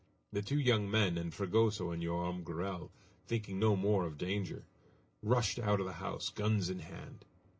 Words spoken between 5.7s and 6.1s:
of the